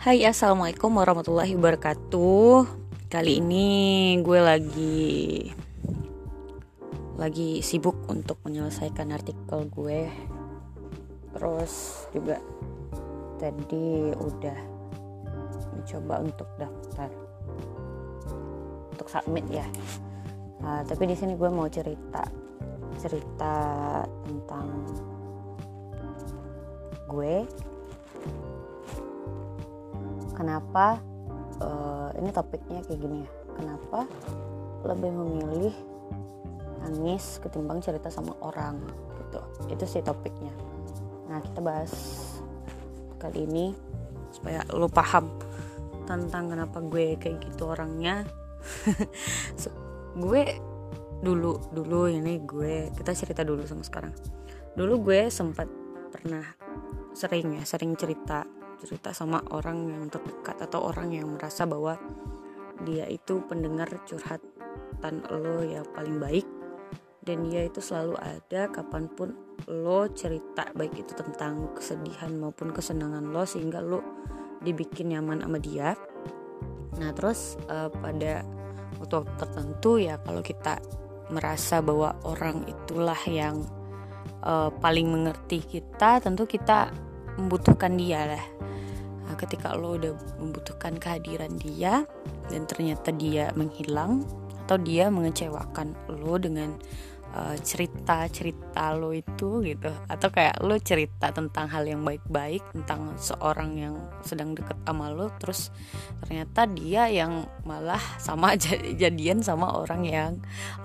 Hai 0.00 0.24
assalamualaikum 0.24 0.96
warahmatullahi 0.96 1.60
wabarakatuh. 1.60 2.64
Kali 3.12 3.36
ini 3.36 3.68
gue 4.24 4.40
lagi 4.40 5.04
Lagi 7.20 7.60
sibuk 7.60 8.08
untuk 8.08 8.40
menyelesaikan 8.48 9.12
artikel 9.12 9.68
gue. 9.68 10.08
Terus 11.36 12.00
juga 12.16 12.40
Tadi 13.44 14.16
udah 14.16 14.58
Mencoba 15.76 16.14
untuk 16.24 16.48
daftar 16.56 17.12
Untuk 18.96 19.04
submit 19.04 19.44
ya. 19.52 19.68
Uh, 20.64 20.80
Tapi 20.80 21.12
di 21.12 21.16
sini 21.20 21.36
gue 21.36 21.52
mau 21.52 21.68
cerita 21.68 22.24
Cerita 22.96 23.52
tentang 24.24 24.64
Gue 27.04 27.44
kenapa 30.40 30.96
uh, 31.60 32.08
ini 32.16 32.32
topiknya 32.32 32.80
kayak 32.88 33.00
gini 33.00 33.18
ya. 33.20 33.30
Kenapa 33.60 34.08
lebih 34.88 35.12
memilih 35.12 35.74
nangis 36.80 37.36
ketimbang 37.44 37.84
cerita 37.84 38.08
sama 38.08 38.32
orang 38.40 38.80
gitu. 39.20 39.40
Itu 39.68 39.84
sih 39.84 40.00
topiknya. 40.00 40.56
Nah 41.28 41.44
kita 41.44 41.60
bahas 41.60 41.92
kali 43.20 43.44
ini 43.44 43.76
supaya 44.32 44.64
lo 44.72 44.88
paham 44.88 45.28
tentang 46.08 46.56
kenapa 46.56 46.80
gue 46.80 47.20
kayak 47.20 47.44
gitu 47.44 47.68
orangnya. 47.68 48.24
So, 49.60 49.72
gue 50.16 50.56
dulu 51.20 51.72
dulu 51.72 52.08
ini 52.08 52.40
gue 52.44 52.88
kita 52.96 53.12
cerita 53.12 53.44
dulu 53.44 53.68
sama 53.68 53.84
sekarang. 53.84 54.16
Dulu 54.72 55.04
gue 55.04 55.28
sempat 55.28 55.68
pernah 56.10 56.44
sering 57.12 57.60
ya 57.60 57.62
sering 57.68 57.92
cerita 57.96 58.44
cerita 58.80 59.12
sama 59.12 59.44
orang 59.52 59.88
yang 59.88 60.04
terdekat 60.08 60.56
atau 60.60 60.88
orang 60.88 61.12
yang 61.12 61.28
merasa 61.28 61.68
bahwa 61.68 62.00
dia 62.84 63.04
itu 63.06 63.44
pendengar 63.44 63.88
curhatan 64.08 65.24
lo 65.28 65.60
yang 65.64 65.84
paling 65.92 66.16
baik. 66.16 66.46
Dan 67.20 67.52
dia 67.52 67.68
itu 67.68 67.84
selalu 67.84 68.16
ada 68.16 68.72
kapan 68.72 69.04
pun 69.12 69.36
lo 69.68 70.08
cerita 70.08 70.72
baik 70.72 71.04
itu 71.04 71.12
tentang 71.12 71.76
kesedihan 71.76 72.32
maupun 72.40 72.72
kesenangan 72.72 73.28
lo 73.28 73.44
sehingga 73.44 73.84
lo 73.84 74.00
dibikin 74.64 75.12
nyaman 75.12 75.44
sama 75.44 75.58
dia. 75.60 75.92
Nah 76.96 77.12
terus 77.12 77.60
uh, 77.68 77.92
pada 77.92 78.44
waktu 79.00 79.24
tertentu 79.36 80.00
ya 80.00 80.16
kalau 80.24 80.40
kita 80.40 80.80
merasa 81.30 81.78
bahwa 81.84 82.16
orang 82.26 82.66
itulah 82.66 83.20
yang 83.28 83.62
uh, 84.44 84.68
paling 84.80 85.08
mengerti 85.08 85.62
kita 85.62 86.20
tentu 86.20 86.44
kita 86.44 86.90
membutuhkan 87.38 87.94
dia 87.94 88.36
lah. 88.36 88.44
Nah, 89.30 89.38
ketika 89.38 89.78
lo 89.78 89.94
udah 89.94 90.14
membutuhkan 90.42 90.98
kehadiran 90.98 91.54
dia 91.54 92.02
dan 92.50 92.66
ternyata 92.66 93.14
dia 93.14 93.54
menghilang 93.54 94.26
atau 94.66 94.78
dia 94.78 95.10
mengecewakan 95.10 95.94
lo 96.10 96.34
dengan 96.38 96.74
uh, 97.34 97.54
cerita-cerita 97.58 98.94
lo 98.98 99.14
itu 99.14 99.62
gitu. 99.62 99.90
Atau 100.10 100.34
kayak 100.34 100.58
lo 100.62 100.74
cerita 100.82 101.30
tentang 101.30 101.70
hal 101.70 101.86
yang 101.86 102.02
baik-baik 102.02 102.62
tentang 102.74 103.14
seorang 103.18 103.78
yang 103.78 103.94
sedang 104.26 104.54
deket 104.54 104.78
sama 104.82 105.10
lo 105.14 105.30
terus 105.38 105.70
ternyata 106.22 106.66
dia 106.66 107.06
yang 107.10 107.46
malah 107.62 108.02
sama 108.18 108.58
jadian 109.02 109.42
sama 109.42 109.78
orang 109.78 110.02
yang 110.06 110.32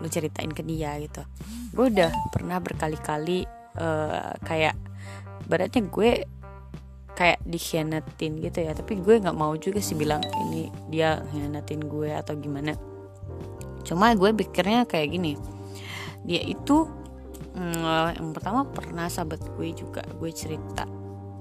lo 0.01 0.05
ceritain 0.09 0.53
ke 0.53 0.61
dia 0.61 0.97
gitu. 1.01 1.25
Gue 1.73 1.89
udah 1.89 2.13
pernah 2.29 2.61
berkali-kali 2.61 3.45
uh, 3.81 4.33
kayak 4.45 4.77
beratnya 5.45 5.85
gue 5.87 6.25
kayak 7.15 7.39
dikhianatin 7.47 8.43
gitu 8.43 8.59
ya. 8.61 8.75
Tapi 8.75 8.99
gue 8.99 9.23
nggak 9.23 9.37
mau 9.37 9.55
juga 9.55 9.79
sih 9.79 9.95
bilang 9.95 10.21
ini 10.47 10.69
dia 10.91 11.23
khianatin 11.31 11.87
gue 11.87 12.11
atau 12.11 12.35
gimana. 12.35 12.75
Cuma 13.87 14.13
gue 14.13 14.29
pikirnya 14.35 14.83
kayak 14.85 15.15
gini. 15.15 15.39
Dia 16.27 16.43
itu 16.43 16.85
mm, 17.55 18.19
yang 18.19 18.29
pertama 18.35 18.67
pernah 18.67 19.07
sahabat 19.07 19.41
gue 19.55 19.71
juga 19.73 20.03
gue 20.19 20.31
cerita. 20.35 20.85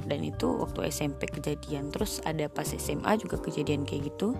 Dan 0.04 0.20
itu 0.20 0.46
waktu 0.52 0.92
SMP 0.92 1.26
kejadian. 1.26 1.90
Terus 1.90 2.20
ada 2.22 2.46
pas 2.46 2.68
SMA 2.68 3.18
juga 3.18 3.40
kejadian 3.40 3.82
kayak 3.88 4.14
gitu. 4.14 4.38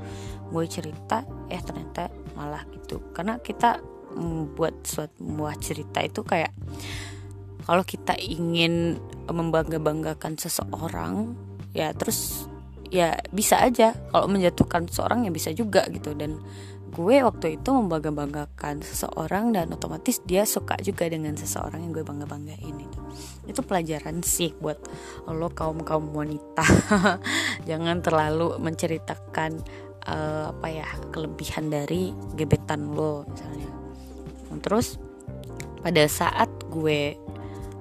Gue 0.53 0.65
cerita 0.71 1.27
eh 1.51 1.61
ternyata 1.61 2.13
malah 2.39 2.63
gitu. 2.71 3.03
Karena 3.17 3.41
kita 3.41 3.83
membuat 4.15 4.87
suatu 4.87 5.19
cerita 5.59 5.99
itu 5.99 6.23
kayak 6.23 6.55
kalau 7.65 7.85
kita 7.85 8.13
ingin 8.21 9.01
membangga-banggakan 9.25 10.37
seseorang 10.37 11.33
ya 11.73 11.91
terus 11.97 12.49
ya 12.95 13.19
bisa 13.35 13.59
aja. 13.59 13.97
Kalau 14.13 14.31
menjatuhkan 14.31 14.87
seseorang 14.87 15.27
ya 15.27 15.31
bisa 15.33 15.51
juga 15.51 15.89
gitu. 15.91 16.15
Dan 16.15 16.39
gue 16.95 17.17
waktu 17.27 17.59
itu 17.59 17.69
membangga-banggakan 17.75 18.87
seseorang 18.87 19.51
dan 19.51 19.75
otomatis 19.75 20.23
dia 20.23 20.47
suka 20.47 20.79
juga 20.79 21.11
dengan 21.11 21.35
seseorang 21.35 21.83
yang 21.83 21.91
gue 21.91 22.07
bangga-banggain 22.07 22.77
itu. 22.79 22.99
Itu 23.51 23.67
pelajaran 23.67 24.23
sih 24.23 24.55
buat 24.63 24.79
lo 25.27 25.51
kaum 25.51 25.83
kaum 25.83 26.15
wanita. 26.15 26.63
Jangan 27.69 27.99
terlalu 28.05 28.61
menceritakan 28.63 29.59
uh, 30.07 30.55
apa 30.55 30.69
ya 30.71 30.89
kelebihan 31.11 31.73
dari 31.73 32.15
gebetan 32.39 32.95
lo 32.95 33.27
misalnya. 33.27 33.71
Terus 34.63 35.03
pada 35.83 36.07
saat 36.07 36.49
gue 36.71 37.19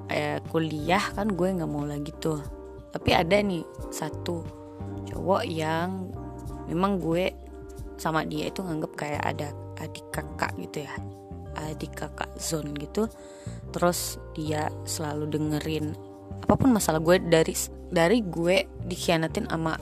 eh, 0.10 0.40
kuliah 0.50 1.04
kan 1.14 1.32
gue 1.32 1.48
nggak 1.48 1.70
mau 1.70 1.86
lagi 1.88 2.12
tuh. 2.18 2.42
Tapi 2.94 3.10
ada 3.16 3.40
nih 3.40 3.64
satu 3.90 4.44
cowok 5.10 5.44
yang 5.48 6.10
memang 6.70 7.02
gue 7.02 7.34
sama 7.98 8.26
dia 8.26 8.50
itu 8.50 8.62
nganggep 8.62 8.94
kayak 8.98 9.24
ada 9.24 9.48
adik 9.80 10.06
kakak 10.12 10.52
gitu 10.60 10.86
ya. 10.86 10.94
Adik 11.58 11.94
kakak 11.96 12.32
zone 12.38 12.74
gitu. 12.78 13.08
Terus 13.74 14.22
dia 14.38 14.70
selalu 14.86 15.30
dengerin 15.34 15.94
apa 16.44 16.60
pun 16.60 16.76
masalah 16.76 17.00
gue 17.00 17.24
dari 17.24 17.56
dari 17.88 18.20
gue 18.20 18.68
dikhianatin 18.84 19.48
sama 19.48 19.80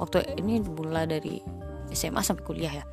waktu 0.00 0.24
ini 0.40 0.64
mulai 0.64 1.04
dari 1.04 1.36
SMA 1.92 2.24
sampai 2.24 2.44
kuliah 2.46 2.72
ya. 2.72 2.84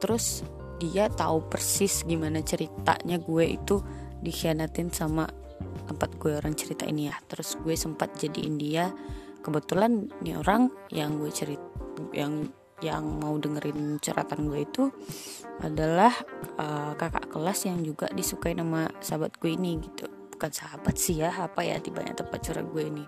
Terus 0.00 0.42
dia 0.80 1.12
tahu 1.12 1.44
persis 1.52 2.02
gimana 2.08 2.40
ceritanya 2.40 3.20
gue 3.20 3.44
itu 3.44 3.84
dikhianatin 4.24 4.88
sama 4.88 5.28
tempat 5.88 6.10
gue 6.18 6.38
orang 6.38 6.54
cerita 6.54 6.86
ini 6.86 7.10
ya. 7.10 7.16
Terus 7.26 7.58
gue 7.60 7.74
sempat 7.74 8.14
jadiin 8.18 8.56
dia. 8.56 8.90
Kebetulan 9.40 10.08
nih 10.20 10.36
orang 10.36 10.68
yang 10.92 11.16
gue 11.16 11.32
cerita 11.32 11.64
yang 12.12 12.48
yang 12.80 13.04
mau 13.20 13.36
dengerin 13.36 14.00
ceratan 14.00 14.48
gue 14.48 14.64
itu 14.64 14.88
adalah 15.60 16.12
uh, 16.56 16.96
kakak 16.96 17.28
kelas 17.28 17.68
yang 17.68 17.84
juga 17.84 18.08
disukai 18.08 18.56
nama 18.56 18.88
sahabat 19.00 19.36
gue 19.36 19.52
ini 19.52 19.76
gitu. 19.84 20.08
Bukan 20.08 20.50
sahabat 20.56 20.96
sih 20.96 21.20
ya 21.20 21.28
apa 21.28 21.60
ya 21.60 21.76
di 21.76 21.92
banyak 21.92 22.16
tempat 22.16 22.40
curhat 22.40 22.66
gue 22.72 22.84
ini. 22.88 23.04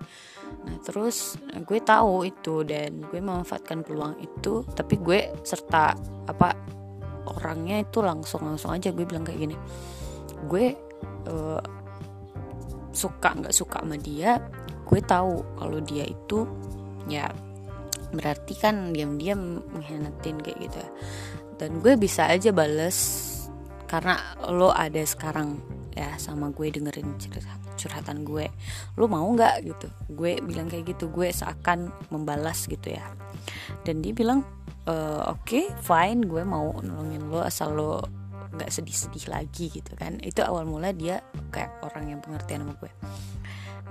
Nah 0.69 0.77
terus 0.85 1.41
gue 1.65 1.81
tahu 1.81 2.29
itu 2.29 2.61
dan 2.69 3.01
gue 3.09 3.21
memanfaatkan 3.21 3.81
peluang 3.81 4.21
itu 4.21 4.69
tapi 4.77 5.01
gue 5.01 5.33
serta 5.41 5.97
apa 6.29 6.53
orangnya 7.33 7.81
itu 7.81 8.05
langsung 8.05 8.45
langsung 8.45 8.77
aja 8.77 8.93
gue 8.93 9.09
bilang 9.09 9.25
kayak 9.25 9.41
gini. 9.41 9.57
Gue 10.45 10.77
uh, 11.33 11.82
suka 12.93 13.33
nggak 13.33 13.55
suka 13.57 13.81
sama 13.83 13.97
dia 13.97 14.39
gue 14.89 15.01
tahu 15.01 15.43
kalau 15.57 15.79
dia 15.81 16.05
itu 16.05 16.45
ya 17.09 17.29
berarti 18.13 18.53
kan 18.57 18.93
diam-diam 18.93 19.65
mengkhianatin 19.73 20.37
kayak 20.45 20.59
gitu 20.69 20.83
dan 21.57 21.81
gue 21.81 21.97
bisa 21.97 22.29
aja 22.29 22.53
bales 22.53 23.29
karena 23.89 24.17
lo 24.49 24.73
ada 24.73 25.01
sekarang 25.05 25.61
ya 25.93 26.17
sama 26.17 26.49
gue 26.49 26.73
dengerin 26.73 27.21
cerita 27.21 27.53
curhatan 27.77 28.25
gue. 28.25 28.49
Lo 28.97 29.11
mau 29.11 29.27
nggak 29.27 29.55
gitu? 29.67 29.89
Gue 30.13 30.41
bilang 30.41 30.71
kayak 30.71 30.97
gitu 30.97 31.11
gue 31.13 31.29
seakan 31.29 31.93
membalas 32.09 32.65
gitu 32.71 32.95
ya. 32.95 33.05
Dan 33.85 34.01
dia 34.01 34.15
bilang 34.15 34.47
e, 34.87 34.95
oke 35.29 35.45
okay, 35.45 35.65
fine 35.83 36.25
gue 36.25 36.47
mau 36.47 36.79
nolongin 36.79 37.27
lo 37.29 37.43
asal 37.43 37.75
lo 37.75 37.93
nggak 38.53 38.71
sedih-sedih 38.71 39.33
lagi 39.33 39.73
gitu 39.73 39.93
kan. 39.97 40.21
Itu 40.21 40.45
awal 40.45 40.69
mula 40.69 40.93
dia 40.93 41.25
kayak 41.51 41.83
orang 41.85 42.17
yang 42.17 42.21
pengertian 42.21 42.65
sama 42.65 42.75
gue. 42.77 42.93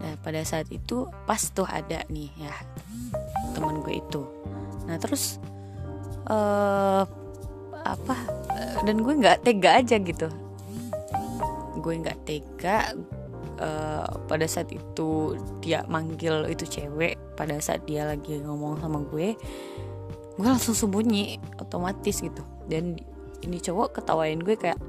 Nah 0.02 0.14
pada 0.24 0.42
saat 0.42 0.70
itu 0.72 1.06
pas 1.30 1.42
tuh 1.52 1.68
ada 1.68 2.02
nih 2.10 2.30
ya 2.38 2.54
teman 3.54 3.82
gue 3.84 4.00
itu. 4.00 4.22
Nah 4.88 4.98
terus 5.02 5.38
uh, 6.30 7.04
apa 7.82 8.18
dan 8.86 9.02
gue 9.02 9.14
nggak 9.14 9.46
tega 9.46 9.82
aja 9.82 9.98
gitu. 9.98 10.30
Gue 11.82 11.94
nggak 11.98 12.20
tega 12.26 12.94
uh, 13.58 14.08
pada 14.30 14.46
saat 14.46 14.70
itu 14.70 15.38
dia 15.60 15.82
manggil 15.90 16.46
itu 16.50 16.66
cewek 16.70 17.18
pada 17.34 17.58
saat 17.58 17.86
dia 17.90 18.06
lagi 18.06 18.38
ngomong 18.42 18.78
sama 18.82 19.02
gue 19.10 19.34
gue 20.32 20.48
langsung 20.48 20.74
sembunyi 20.74 21.38
otomatis 21.62 22.22
gitu. 22.24 22.42
Dan 22.66 22.98
ini 23.42 23.58
cowok 23.62 24.02
ketawain 24.02 24.42
gue 24.42 24.56
kayak 24.58 24.80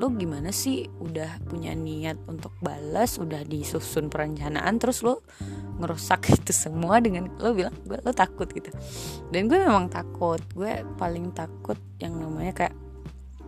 lo 0.00 0.08
gimana 0.16 0.48
sih 0.48 0.88
udah 0.88 1.44
punya 1.44 1.76
niat 1.76 2.16
untuk 2.24 2.56
balas 2.64 3.20
udah 3.20 3.44
disusun 3.44 4.08
perencanaan 4.08 4.80
terus 4.80 5.04
lo 5.04 5.20
ngerusak 5.80 6.28
itu 6.40 6.52
semua 6.56 7.00
dengan 7.04 7.28
lo 7.36 7.52
bilang 7.52 7.76
gue 7.84 8.00
lo 8.00 8.12
takut 8.12 8.48
gitu. 8.52 8.72
Dan 9.28 9.48
gue 9.48 9.60
memang 9.60 9.88
takut. 9.92 10.40
Gue 10.52 10.84
paling 11.00 11.32
takut 11.36 11.76
yang 12.00 12.16
namanya 12.20 12.52
kayak 12.52 12.74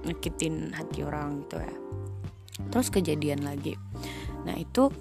nyakitin 0.04 0.76
hati 0.76 1.04
orang 1.04 1.44
gitu 1.46 1.56
ya. 1.60 1.74
Terus 2.72 2.88
kejadian 2.92 3.48
lagi. 3.48 3.76
Nah 4.48 4.56
itu 4.56 4.92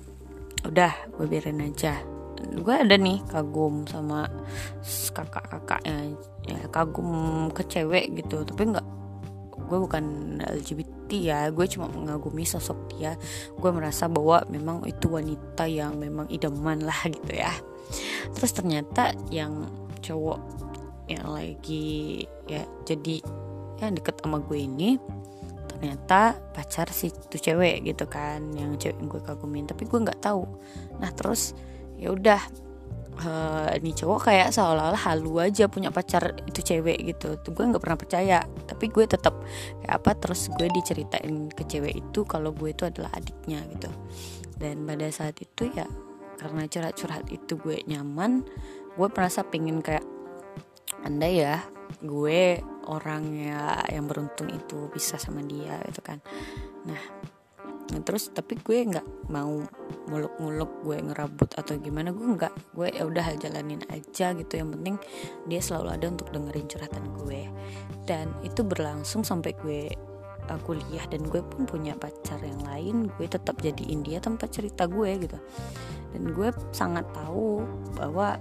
udah 0.67 0.93
gue 1.19 1.25
biarin 1.25 1.67
aja. 1.67 1.99
Gue 2.41 2.79
ada 2.79 2.95
nih 2.95 3.23
kagum 3.27 3.87
sama 3.87 4.27
kakak-kakaknya. 5.11 6.15
Ya 6.47 6.59
kagum 6.71 7.47
ke 7.51 7.63
cewek 7.67 8.23
gitu. 8.23 8.43
Tapi 8.47 8.75
nggak 8.75 9.00
gue 9.71 9.79
bukan 9.79 10.03
LGBT 10.43 11.09
ya 11.15 11.39
gue 11.47 11.63
cuma 11.71 11.87
mengagumi 11.87 12.43
sosok 12.43 12.91
dia. 12.91 13.15
Gue 13.55 13.71
merasa 13.71 14.11
bahwa 14.11 14.43
memang 14.51 14.83
itu 14.83 15.07
wanita 15.07 15.63
yang 15.71 15.95
memang 15.95 16.27
idaman 16.27 16.83
lah 16.83 16.99
gitu 17.15 17.31
ya. 17.31 17.55
Terus 18.35 18.51
ternyata 18.51 19.15
yang 19.31 19.71
cowok 20.03 20.39
yang 21.07 21.31
lagi 21.31 22.23
ya 22.47 22.67
jadi 22.83 23.23
yang 23.79 23.95
deket 23.95 24.19
sama 24.19 24.43
gue 24.43 24.59
ini 24.59 24.99
ternyata 25.67 26.37
pacar 26.53 26.87
si 26.93 27.09
tuh 27.09 27.41
cewek 27.41 27.89
gitu 27.89 28.05
kan 28.05 28.53
yang 28.53 28.75
cewek 28.75 28.99
yang 28.99 29.07
gue 29.07 29.21
kagumin. 29.23 29.63
Tapi 29.71 29.87
gue 29.87 29.99
nggak 30.03 30.19
tahu. 30.19 30.43
Nah 30.99 31.15
terus 31.15 31.55
ya 31.95 32.11
udah 32.11 32.43
uh, 33.19 33.69
ini 33.75 33.91
cowok 33.91 34.31
kayak 34.31 34.49
seolah-olah 34.55 35.01
halu 35.07 35.43
aja 35.43 35.67
punya 35.67 35.91
pacar 35.91 36.39
itu 36.47 36.63
cewek 36.63 37.03
gitu. 37.03 37.35
Tuh 37.41 37.51
gue 37.51 37.65
nggak 37.67 37.83
pernah 37.83 37.99
percaya 37.99 38.37
tapi 38.67 38.87
gue 38.87 39.05
tetap 39.05 39.43
kayak 39.83 39.93
apa 39.99 40.11
terus 40.15 40.47
gue 40.55 40.67
diceritain 40.71 41.51
ke 41.51 41.63
cewek 41.67 41.99
itu 41.99 42.23
kalau 42.23 42.55
gue 42.55 42.71
itu 42.71 42.87
adalah 42.87 43.11
adiknya 43.15 43.59
gitu. 43.75 43.91
Dan 44.55 44.85
pada 44.85 45.09
saat 45.11 45.35
itu 45.41 45.67
ya 45.73 45.85
karena 46.41 46.65
curhat-curhat 46.65 47.29
itu 47.29 47.53
gue 47.59 47.85
nyaman 47.85 48.41
gue 48.97 49.07
merasa 49.13 49.45
pengen 49.45 49.79
kayak 49.79 50.03
anda 51.05 51.29
ya 51.29 51.55
gue 52.01 52.57
orang 52.89 53.23
ya 53.37 53.77
yang 53.93 54.09
beruntung 54.09 54.49
itu 54.49 54.89
bisa 54.89 55.21
sama 55.21 55.45
dia 55.45 55.77
gitu 55.85 56.01
kan. 56.01 56.17
Nah, 56.87 57.01
terus 57.99 58.31
tapi 58.31 58.55
gue 58.55 58.87
nggak 58.87 59.27
mau 59.27 59.59
muluk-muluk 60.07 60.71
gue 60.87 60.97
ngerabut 61.11 61.51
atau 61.59 61.75
gimana 61.75 62.15
gue 62.15 62.23
nggak 62.23 62.53
gue 62.71 62.87
ya 62.95 63.03
udah 63.03 63.27
jalanin 63.35 63.83
aja 63.91 64.31
gitu. 64.31 64.53
Yang 64.55 64.69
penting 64.79 64.95
dia 65.51 65.59
selalu 65.59 65.99
ada 65.99 66.05
untuk 66.07 66.31
dengerin 66.31 66.67
curhatan 66.71 67.05
gue. 67.19 67.41
Dan 68.07 68.31
itu 68.47 68.63
berlangsung 68.63 69.27
sampai 69.27 69.51
gue 69.59 69.91
uh, 70.47 70.59
kuliah 70.63 71.03
dan 71.11 71.27
gue 71.27 71.43
pun 71.43 71.67
punya 71.67 71.93
pacar 71.99 72.39
yang 72.39 72.63
lain 72.63 73.11
gue 73.19 73.27
tetap 73.27 73.59
jadiin 73.59 74.01
dia 74.07 74.23
tempat 74.23 74.47
cerita 74.55 74.87
gue 74.87 75.11
gitu. 75.19 75.37
Dan 76.15 76.31
gue 76.31 76.49
sangat 76.71 77.07
tahu 77.11 77.63
bahwa 77.99 78.39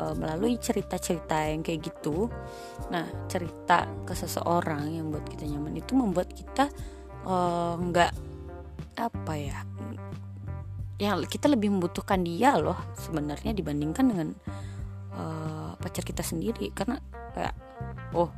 uh, 0.00 0.14
melalui 0.16 0.56
cerita-cerita 0.56 1.52
yang 1.52 1.60
kayak 1.60 1.92
gitu 1.92 2.32
nah 2.88 3.06
cerita 3.28 3.86
ke 4.08 4.16
seseorang 4.16 4.88
yang 4.90 5.12
buat 5.12 5.22
kita 5.28 5.46
nyaman 5.46 5.78
itu 5.78 5.92
membuat 5.94 6.32
kita 6.32 6.72
uh, 7.28 7.76
nggak 7.76 8.10
uh, 8.10 8.29
apa 8.96 9.34
ya? 9.36 9.58
Yang 11.00 11.32
kita 11.32 11.48
lebih 11.48 11.72
membutuhkan 11.72 12.20
dia 12.20 12.56
loh 12.60 12.76
sebenarnya 12.98 13.56
dibandingkan 13.56 14.04
dengan 14.04 14.28
uh, 15.16 15.72
pacar 15.80 16.04
kita 16.04 16.20
sendiri. 16.24 16.72
Karena 16.72 17.00
kayak 17.32 17.54
oh 18.16 18.30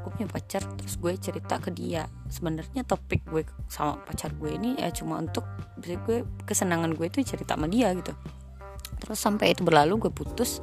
gue 0.00 0.10
punya 0.16 0.28
pacar 0.32 0.64
terus 0.76 0.96
gue 0.96 1.12
cerita 1.16 1.60
ke 1.60 1.72
dia. 1.72 2.08
Sebenarnya 2.28 2.84
topik 2.84 3.24
gue 3.28 3.44
sama 3.68 4.00
pacar 4.00 4.32
gue 4.36 4.56
ini 4.56 4.80
ya 4.80 4.88
cuma 4.92 5.20
untuk 5.20 5.44
bisa 5.76 5.96
gue 6.04 6.24
kesenangan 6.48 6.96
gue 6.96 7.06
itu 7.08 7.24
cerita 7.24 7.56
sama 7.56 7.68
dia 7.68 7.92
gitu. 7.96 8.12
Terus 9.00 9.16
sampai 9.16 9.56
itu 9.56 9.64
berlalu 9.64 10.08
gue 10.08 10.12
putus. 10.12 10.60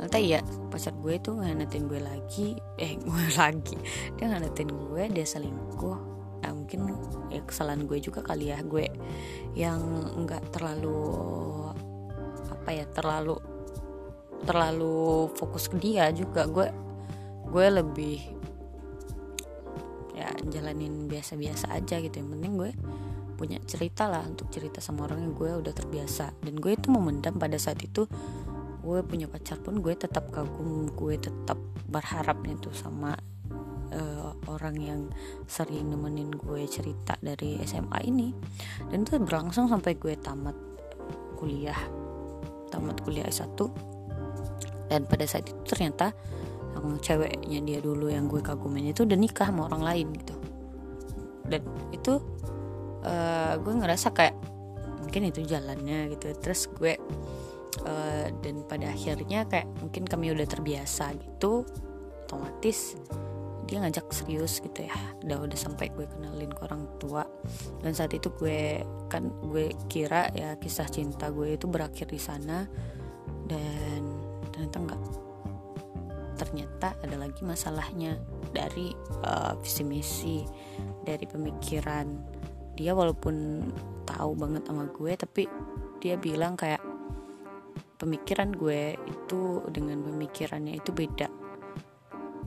Nanti 0.00 0.32
ya 0.32 0.40
pacar 0.72 0.96
gue 0.96 1.20
itu 1.20 1.36
nganatin 1.36 1.84
gue 1.88 2.00
lagi. 2.00 2.48
Eh 2.80 2.96
gue 3.04 3.24
lagi. 3.36 3.76
Dia 4.16 4.32
nganatin 4.32 4.68
gue 4.72 5.02
dia 5.12 5.26
selingkuh 5.28 6.13
mungkin 6.64 6.96
ya 7.28 7.44
kesalahan 7.44 7.84
gue 7.84 8.00
juga 8.00 8.24
kali 8.24 8.48
ya. 8.48 8.58
Gue 8.64 8.88
yang 9.52 9.84
nggak 10.24 10.48
terlalu 10.56 10.96
apa 12.48 12.70
ya 12.72 12.88
terlalu 12.88 13.36
terlalu 14.48 15.28
fokus 15.36 15.68
ke 15.68 15.76
dia 15.76 16.08
juga. 16.16 16.48
Gue 16.48 16.72
gue 17.52 17.66
lebih 17.68 18.18
ya 20.16 20.32
jalanin 20.48 21.04
biasa-biasa 21.04 21.76
aja 21.76 22.00
gitu. 22.00 22.16
Yang 22.16 22.30
penting 22.32 22.52
gue 22.56 22.72
punya 23.36 23.60
cerita 23.68 24.08
lah 24.08 24.24
untuk 24.24 24.48
cerita 24.48 24.80
sama 24.80 25.04
orang 25.04 25.20
yang 25.28 25.34
gue 25.36 25.50
udah 25.68 25.74
terbiasa. 25.76 26.32
Dan 26.40 26.56
gue 26.56 26.72
itu 26.72 26.88
memendam 26.88 27.36
pada 27.36 27.60
saat 27.60 27.84
itu 27.84 28.08
gue 28.84 29.00
punya 29.04 29.28
pacar 29.28 29.60
pun 29.60 29.80
gue 29.80 29.96
tetap 29.96 30.28
kagum 30.28 30.92
gue 30.92 31.16
tetap 31.16 31.56
berharapnya 31.88 32.52
tuh 32.60 32.76
sama 32.76 33.16
uh, 33.92 34.32
orang 34.48 34.76
yang 34.80 35.00
sering 35.44 35.92
nemenin 35.92 36.32
gue 36.32 36.64
cerita 36.64 37.18
dari 37.20 37.60
SMA 37.68 37.98
ini. 38.08 38.32
Dan 38.88 39.04
itu 39.04 39.20
berlangsung 39.20 39.68
sampai 39.68 39.98
gue 39.98 40.16
tamat 40.16 40.56
kuliah 41.36 41.76
tamat 42.72 42.98
kuliah 43.06 43.30
S1 43.30 43.54
dan 44.90 45.06
pada 45.06 45.24
saat 45.24 45.46
itu 45.46 45.62
ternyata 45.62 46.10
yang 46.74 46.98
ceweknya 46.98 47.58
dia 47.62 47.78
dulu 47.78 48.10
yang 48.10 48.26
gue 48.26 48.42
kagumin 48.42 48.90
itu 48.90 49.06
udah 49.06 49.16
nikah 49.16 49.48
sama 49.48 49.70
orang 49.70 49.82
lain 49.82 50.06
gitu. 50.20 50.36
Dan 51.46 51.62
itu 51.94 52.18
uh, 53.06 53.54
gue 53.56 53.74
ngerasa 53.78 54.10
kayak 54.12 54.36
mungkin 55.00 55.30
itu 55.30 55.46
jalannya 55.46 56.12
gitu. 56.12 56.34
Terus 56.36 56.68
gue 56.74 56.98
uh, 57.86 58.26
dan 58.42 58.66
pada 58.68 58.90
akhirnya 58.90 59.48
kayak 59.48 59.70
mungkin 59.80 60.04
kami 60.04 60.34
udah 60.34 60.44
terbiasa 60.44 61.14
gitu 61.16 61.64
otomatis 62.26 62.98
dia 63.64 63.80
ngajak 63.80 64.08
serius 64.12 64.60
gitu 64.60 64.84
ya. 64.84 64.96
Udah 65.24 65.44
udah 65.44 65.58
sampai 65.58 65.90
gue 65.92 66.06
kenalin 66.08 66.52
ke 66.52 66.60
orang 66.64 66.84
tua. 67.00 67.24
Dan 67.80 67.92
saat 67.96 68.12
itu 68.12 68.32
gue 68.36 68.84
kan 69.08 69.28
gue 69.50 69.72
kira 69.88 70.28
ya 70.32 70.56
kisah 70.60 70.88
cinta 70.88 71.32
gue 71.32 71.56
itu 71.56 71.66
berakhir 71.68 72.08
di 72.08 72.20
sana. 72.20 72.68
Dan 73.44 74.02
ternyata 74.52 74.78
enggak 74.80 75.02
ternyata 76.34 76.98
ada 76.98 77.16
lagi 77.16 77.46
masalahnya 77.46 78.18
dari 78.50 78.90
uh, 79.22 79.54
visi 79.60 79.82
misi 79.86 80.38
dari 81.02 81.24
pemikiran. 81.24 82.06
Dia 82.74 82.90
walaupun 82.92 83.62
tahu 84.04 84.36
banget 84.36 84.62
sama 84.66 84.84
gue 84.90 85.12
tapi 85.14 85.42
dia 86.02 86.20
bilang 86.20 86.58
kayak 86.58 86.82
pemikiran 87.96 88.52
gue 88.52 88.98
itu 89.08 89.64
dengan 89.72 90.04
pemikirannya 90.04 90.76
itu 90.76 90.90
beda 90.92 91.43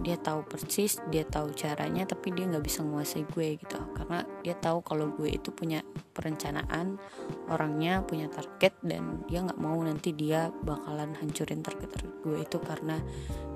dia 0.01 0.18
tahu 0.18 0.46
persis 0.46 1.01
dia 1.10 1.25
tahu 1.25 1.54
caranya 1.58 2.06
tapi 2.06 2.30
dia 2.30 2.46
nggak 2.46 2.66
bisa 2.66 2.86
menguasai 2.86 3.25
gue 3.25 3.58
gitu. 3.58 3.80
Karena 3.98 4.22
dia 4.46 4.56
tahu 4.58 4.86
kalau 4.86 5.10
gue 5.13 5.30
itu 5.34 5.50
punya 5.50 5.82
perencanaan 6.13 6.98
orangnya 7.50 8.01
punya 8.06 8.30
target 8.30 8.74
dan 8.86 9.25
dia 9.25 9.46
nggak 9.46 9.62
mau 9.62 9.77
nanti 9.82 10.13
dia 10.13 10.50
bakalan 10.63 11.13
hancurin 11.18 11.62
target 11.62 11.89
gue 12.22 12.38
itu 12.42 12.58
karena 12.62 12.98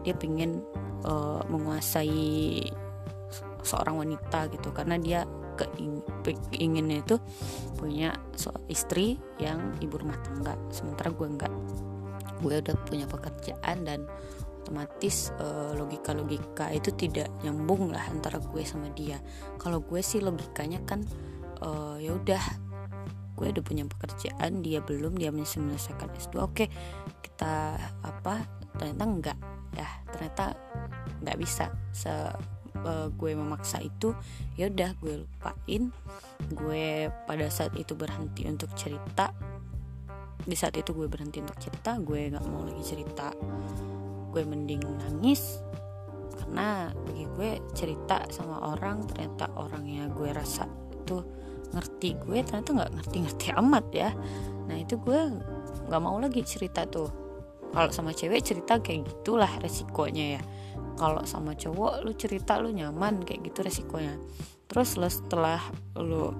dia 0.02 0.18
pengen 0.18 0.62
uh, 1.06 1.42
menguasai 1.46 2.66
seorang 3.62 4.02
wanita 4.02 4.50
gitu. 4.50 4.74
Karena 4.74 4.98
dia 4.98 5.22
keinginnya 6.50 7.06
itu 7.06 7.22
punya 7.78 8.18
istri 8.66 9.22
yang 9.38 9.78
ibu 9.78 10.00
rumah 10.00 10.18
tangga 10.26 10.58
sementara 10.74 11.14
gue 11.14 11.28
enggak 11.28 11.54
gue 12.42 12.56
udah 12.58 12.76
punya 12.90 13.06
pekerjaan 13.06 13.86
dan 13.86 14.10
otomatis 14.62 15.34
uh, 15.42 15.74
logika-logika 15.74 16.70
itu 16.70 16.94
tidak 16.94 17.34
nyambung 17.42 17.90
lah 17.90 18.06
antara 18.08 18.38
gue 18.38 18.62
sama 18.62 18.94
dia. 18.94 19.18
Kalau 19.58 19.82
gue 19.82 20.00
sih 20.06 20.22
logikanya 20.22 20.86
kan 20.86 21.02
uh, 21.66 21.98
ya 21.98 22.14
udah 22.14 22.44
gue 23.34 23.48
udah 23.50 23.64
punya 23.66 23.90
pekerjaan 23.90 24.62
dia 24.62 24.86
belum 24.86 25.18
dia 25.18 25.34
masih 25.34 25.66
menyelesaikan 25.66 26.14
S2 26.14 26.36
oke 26.46 26.66
kita 27.26 27.74
apa 28.06 28.46
ternyata 28.78 29.04
enggak. 29.04 29.40
Ya 29.74 29.90
ternyata 30.14 30.54
nggak 31.26 31.38
bisa. 31.42 31.74
Se 31.90 32.14
uh, 32.86 33.08
gue 33.10 33.32
memaksa 33.34 33.82
itu 33.82 34.14
ya 34.56 34.70
udah 34.70 34.94
gue 35.02 35.26
lupain. 35.26 35.90
Gue 36.54 37.10
pada 37.26 37.50
saat 37.50 37.74
itu 37.76 37.98
berhenti 37.98 38.46
untuk 38.46 38.70
cerita. 38.78 39.34
Di 40.42 40.58
saat 40.58 40.74
itu 40.78 40.94
gue 40.94 41.06
berhenti 41.06 41.42
untuk 41.42 41.58
cerita 41.58 41.98
gue 41.98 42.34
nggak 42.34 42.46
mau 42.50 42.66
lagi 42.66 42.82
cerita 42.82 43.30
gue 44.32 44.44
mending 44.48 44.82
nangis 44.82 45.60
karena 46.40 46.90
bagi 47.06 47.28
gue 47.38 47.52
cerita 47.76 48.24
sama 48.32 48.74
orang 48.74 49.06
ternyata 49.06 49.52
orangnya 49.60 50.08
gue 50.10 50.32
rasa 50.32 50.66
itu 50.92 51.22
ngerti 51.72 52.10
gue 52.28 52.40
ternyata 52.44 52.70
nggak 52.76 52.92
ngerti-ngerti 53.00 53.48
amat 53.56 53.86
ya. 53.96 54.10
Nah 54.68 54.76
itu 54.76 55.00
gue 55.00 55.20
nggak 55.88 56.02
mau 56.04 56.20
lagi 56.20 56.44
cerita 56.44 56.84
tuh. 56.88 57.08
Kalau 57.72 57.88
sama 57.96 58.12
cewek 58.12 58.44
cerita 58.44 58.84
kayak 58.84 59.08
gitulah 59.08 59.52
resikonya 59.64 60.40
ya. 60.40 60.42
Kalau 61.00 61.24
sama 61.24 61.56
cowok 61.56 62.04
lu 62.04 62.12
cerita 62.20 62.60
lu 62.60 62.76
nyaman 62.76 63.24
kayak 63.24 63.48
gitu 63.48 63.64
resikonya. 63.64 64.20
Terus 64.68 65.00
lo 65.00 65.08
setelah 65.08 65.60
lo 65.96 66.36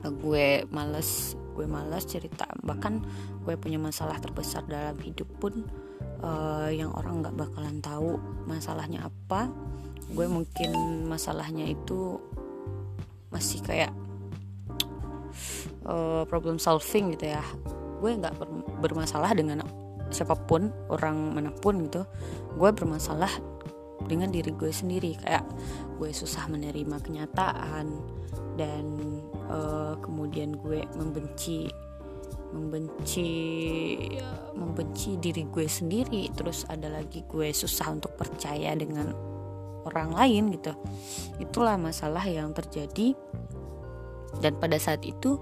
gue 0.00 0.64
males 0.72 1.34
gue 1.52 1.66
males 1.68 2.08
cerita 2.08 2.48
bahkan 2.64 3.04
gue 3.44 3.52
punya 3.60 3.76
masalah 3.76 4.16
terbesar 4.16 4.64
dalam 4.64 4.96
hidup 5.04 5.28
pun 5.36 5.68
uh, 6.22 6.68
yang 6.70 6.92
orang 6.96 7.24
nggak 7.24 7.36
bakalan 7.36 7.80
tahu 7.82 8.16
masalahnya 8.46 9.08
apa. 9.08 9.50
Gue 10.10 10.26
mungkin 10.26 10.70
masalahnya 11.06 11.70
itu 11.70 12.18
masih 13.30 13.62
kayak 13.62 13.92
uh, 15.86 16.26
problem 16.26 16.58
solving 16.58 17.14
gitu 17.14 17.30
ya. 17.30 17.44
Gue 18.00 18.16
nggak 18.16 18.36
ber 18.36 18.48
bermasalah 18.80 19.36
dengan 19.36 19.62
siapa 20.10 20.34
pun 20.34 20.72
orang 20.90 21.36
mana 21.36 21.50
pun 21.54 21.86
gitu. 21.86 22.02
Gue 22.58 22.70
bermasalah 22.74 23.30
dengan 24.08 24.32
diri 24.32 24.50
gue 24.50 24.72
sendiri. 24.72 25.14
Kayak 25.20 25.46
gue 26.00 26.10
susah 26.10 26.48
menerima 26.50 26.96
kenyataan 26.98 27.86
dan 28.58 28.84
uh, 29.46 29.94
kemudian 30.02 30.58
gue 30.58 30.82
membenci 30.98 31.70
membenci 32.50 33.28
membenci 34.54 35.16
diri 35.18 35.46
gue 35.46 35.66
sendiri. 35.66 36.30
Terus 36.34 36.66
ada 36.66 36.90
lagi 36.90 37.22
gue 37.26 37.50
susah 37.54 37.94
untuk 37.94 38.14
percaya 38.18 38.74
dengan 38.74 39.14
orang 39.86 40.12
lain 40.14 40.54
gitu. 40.54 40.74
Itulah 41.38 41.78
masalah 41.80 42.22
yang 42.26 42.52
terjadi. 42.52 43.14
Dan 44.38 44.58
pada 44.62 44.78
saat 44.78 45.02
itu 45.02 45.38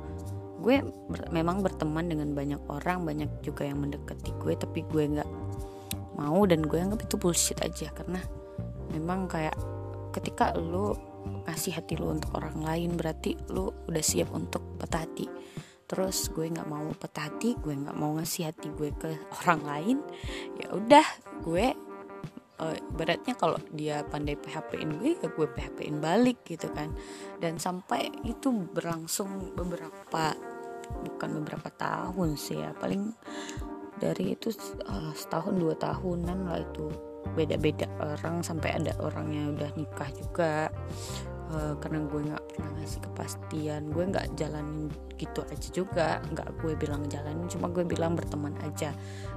gue 0.58 0.82
ber 0.82 1.22
memang 1.30 1.62
berteman 1.62 2.08
dengan 2.10 2.34
banyak 2.34 2.58
orang 2.66 3.06
banyak 3.06 3.30
juga 3.46 3.62
yang 3.62 3.78
mendekati 3.78 4.34
gue 4.42 4.58
tapi 4.58 4.82
gue 4.90 5.04
nggak 5.06 5.30
mau 6.18 6.42
dan 6.50 6.66
gue 6.66 6.78
anggap 6.80 7.04
itu 7.04 7.16
bullshit 7.20 7.58
aja. 7.60 7.92
Karena 7.92 8.20
memang 8.92 9.28
kayak 9.28 9.56
ketika 10.16 10.56
lu 10.56 10.96
ngasih 11.44 11.76
hati 11.76 11.96
lu 11.96 12.12
untuk 12.16 12.32
orang 12.36 12.60
lain 12.64 12.96
berarti 12.96 13.36
lu 13.52 13.68
udah 13.88 14.04
siap 14.04 14.32
untuk 14.32 14.64
patah 14.80 15.04
hati 15.04 15.28
terus 15.88 16.28
gue 16.28 16.46
nggak 16.52 16.68
mau 16.68 16.84
patah 16.92 17.32
hati 17.32 17.56
gue 17.56 17.72
nggak 17.72 17.96
mau 17.96 18.20
ngasih 18.20 18.52
hati 18.52 18.68
gue 18.76 18.92
ke 18.92 19.10
orang 19.42 19.62
lain 19.64 19.96
ya 20.60 20.68
udah 20.76 21.06
gue 21.40 21.72
uh, 22.58 22.76
beratnya 22.94 23.34
kalau 23.38 23.58
dia 23.70 24.02
pandai 24.06 24.34
PHP-in 24.34 24.98
gue 24.98 25.10
ya 25.18 25.28
gue 25.30 25.46
PHP-in 25.46 25.98
balik 26.02 26.44
gitu 26.44 26.68
kan. 26.74 26.92
Dan 27.38 27.56
sampai 27.56 28.10
itu 28.26 28.50
berlangsung 28.50 29.54
beberapa 29.54 30.34
bukan 30.88 31.30
beberapa 31.42 31.68
tahun 31.76 32.40
sih 32.40 32.64
ya 32.64 32.72
paling 32.76 33.12
dari 33.98 34.32
itu 34.34 34.54
uh, 34.86 35.12
setahun 35.14 35.54
dua 35.58 35.74
tahunan 35.78 36.38
lah 36.50 36.60
itu. 36.62 36.86
Beda-beda 37.34 37.86
orang 38.00 38.40
sampai 38.40 38.78
ada 38.78 38.96
orangnya 38.98 39.52
udah 39.52 39.70
nikah 39.76 40.10
juga 40.16 40.72
uh, 41.52 41.74
karena 41.80 42.04
gue 42.04 42.20
nggak 42.32 42.44
pernah 42.54 42.70
ngasih 42.78 43.00
kepastian 43.04 43.82
gue 43.92 44.04
nggak 44.08 44.26
jalanin 44.36 44.88
gitu 45.18 45.40
aja 45.48 45.68
juga. 45.74 46.08
Nggak 46.30 46.48
gue 46.62 46.72
bilang 46.78 47.02
jalanin 47.10 47.46
cuma 47.50 47.66
gue 47.72 47.84
bilang 47.84 48.14
berteman 48.14 48.54
aja. 48.64 48.92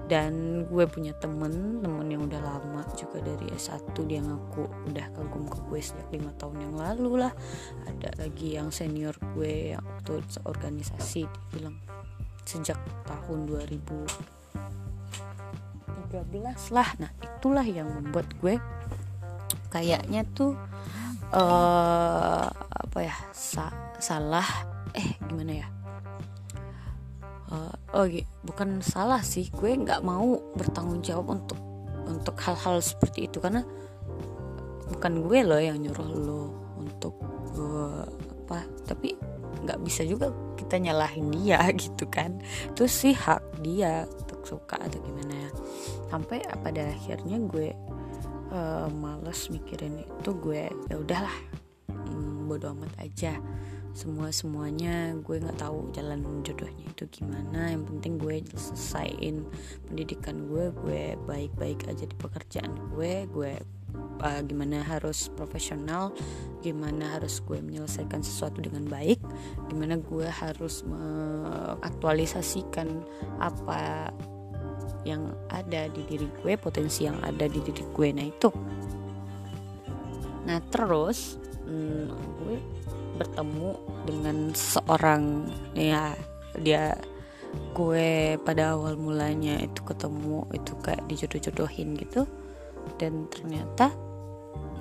Dan 0.06 0.64
gue 0.68 0.86
punya 0.88 1.16
temen 1.18 1.80
temen 1.80 2.08
yang 2.12 2.28
udah 2.28 2.42
lama 2.44 2.84
juga 3.00 3.24
dari 3.24 3.48
S1 3.56 3.96
dia 4.06 4.20
ngaku 4.20 4.92
udah 4.92 5.08
kagum 5.16 5.48
ke 5.48 5.60
gue 5.72 5.80
sejak 5.80 6.08
lima 6.12 6.32
tahun 6.36 6.58
yang 6.70 6.76
lalu 6.76 7.28
lah. 7.28 7.34
Ada 7.88 8.28
lagi 8.28 8.60
yang 8.60 8.70
senior 8.70 9.16
gue 9.34 9.76
yang 9.76 9.84
waktu 9.84 10.20
organisasi 10.44 11.24
dia 11.24 11.44
bilang 11.56 11.76
sejak 12.44 12.78
tahun 13.08 13.48
2000 13.48 14.42
13 16.12 16.76
lah. 16.76 16.92
Nah 17.00 17.12
itulah 17.24 17.64
yang 17.64 17.88
membuat 17.88 18.28
gue 18.44 18.60
kayaknya 19.72 20.28
tuh 20.36 20.60
uh, 21.36 22.46
apa 22.52 23.00
ya? 23.00 23.16
Sa 23.32 23.72
salah. 24.00 24.46
Eh 24.96 25.16
gimana 25.28 25.54
ya? 25.64 25.68
Uh, 27.52 27.74
oh 27.96 28.08
bukan 28.48 28.80
salah 28.84 29.20
sih. 29.24 29.52
Gue 29.52 29.76
nggak 29.76 30.04
mau 30.04 30.40
bertanggung 30.56 31.04
jawab 31.04 31.42
untuk 31.42 31.60
untuk 32.08 32.36
hal-hal 32.44 32.80
seperti 32.84 33.28
itu. 33.28 33.40
Karena 33.40 33.64
bukan 34.92 35.24
gue 35.24 35.40
loh 35.44 35.60
yang 35.60 35.80
nyuruh 35.80 36.10
lo 36.12 36.44
untuk 36.80 37.16
uh, 37.56 38.04
apa. 38.48 38.68
Tapi 38.88 39.16
nggak 39.62 39.80
bisa 39.86 40.02
juga 40.02 40.34
kita 40.58 40.80
nyalahin 40.80 41.32
dia 41.32 41.64
gitu 41.84 42.08
kan. 42.08 42.40
Itu 42.72 42.88
sih 42.88 43.16
hak 43.16 43.64
dia 43.64 44.08
untuk 44.08 44.44
suka 44.48 44.80
atau 44.80 45.00
gimana 45.00 45.48
ya. 45.48 45.50
Sampai 46.12 46.44
pada 46.60 46.92
akhirnya 46.92 47.40
gue 47.48 47.72
uh, 48.52 48.92
males 48.92 49.48
mikirin 49.50 50.04
itu 50.04 50.32
gue 50.38 50.70
ya 50.92 50.96
udahlah 51.00 51.38
hmm, 51.90 52.52
bodo 52.52 52.76
amat 52.78 52.94
aja. 53.02 53.40
Semua 53.92 54.32
semuanya 54.32 55.12
gue 55.20 55.44
nggak 55.44 55.60
tahu 55.60 55.92
jalan 55.92 56.24
jodohnya 56.48 56.88
itu 56.88 57.04
gimana. 57.12 57.76
Yang 57.76 57.84
penting 57.92 58.14
gue 58.20 58.36
selesaiin 58.56 59.44
pendidikan 59.88 60.48
gue 60.48 60.72
gue 60.84 61.04
baik-baik 61.28 61.88
aja 61.92 62.08
di 62.08 62.16
pekerjaan 62.16 62.72
gue 62.96 63.28
gue 63.28 63.52
uh, 64.22 64.42
gimana 64.46 64.86
harus 64.86 65.34
profesional 65.34 66.14
gimana 66.62 67.18
harus 67.18 67.42
gue 67.42 67.58
menyelesaikan 67.60 68.24
sesuatu 68.24 68.62
dengan 68.62 68.86
baik 68.86 69.18
gimana 69.68 69.98
gue 69.98 70.30
harus 70.30 70.86
mengaktualisasikan 70.86 73.02
apa 73.42 74.14
yang 75.04 75.34
ada 75.50 75.90
di 75.90 76.02
diri 76.06 76.28
gue 76.42 76.54
potensi 76.58 77.06
yang 77.10 77.18
ada 77.26 77.46
di 77.50 77.60
diri 77.62 77.84
gue. 77.90 78.08
Nah 78.14 78.26
itu. 78.26 78.50
Nah 80.46 80.60
terus 80.70 81.38
hmm, 81.66 82.06
gue 82.42 82.58
bertemu 83.22 83.70
dengan 84.06 84.38
seorang 84.54 85.46
ya 85.78 86.16
dia 86.58 86.98
gue 87.76 88.40
pada 88.48 88.76
awal 88.76 88.96
mulanya 88.96 89.60
itu 89.60 89.84
ketemu 89.84 90.48
itu 90.56 90.74
kayak 90.82 91.04
dijodoh-jodohin 91.10 91.98
gitu. 92.00 92.26
Dan 92.98 93.30
ternyata 93.30 93.94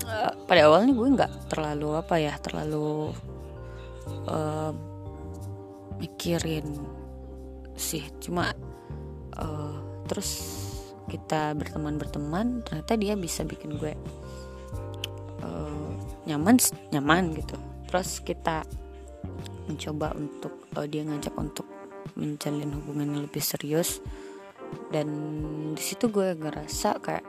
uh, 0.09 0.33
pada 0.49 0.69
awalnya 0.69 0.93
gue 0.97 1.09
nggak 1.17 1.33
terlalu 1.53 1.89
apa 1.97 2.15
ya 2.17 2.35
terlalu 2.41 3.13
uh, 4.29 4.73
mikirin 6.01 6.65
sih. 7.77 8.05
Cuma 8.23 8.49
uh, 9.37 9.90
terus 10.11 10.59
kita 11.07 11.55
berteman 11.55 11.95
berteman 11.95 12.47
ternyata 12.67 12.99
dia 12.99 13.15
bisa 13.15 13.47
bikin 13.47 13.79
gue 13.79 13.95
uh, 15.47 15.91
nyaman 16.27 16.57
nyaman 16.95 17.35
gitu. 17.35 17.57
Terus 17.91 18.23
kita 18.23 18.63
mencoba 19.67 20.15
untuk 20.15 20.71
uh, 20.79 20.87
dia 20.87 21.03
ngajak 21.03 21.35
untuk 21.35 21.67
menjalin 22.15 22.71
hubungan 22.75 23.07
yang 23.19 23.23
lebih 23.27 23.43
serius. 23.43 23.99
Dan 24.91 25.09
di 25.75 25.83
situ 25.83 26.07
gue 26.11 26.39
ngerasa 26.39 27.03
kayak 27.03 27.27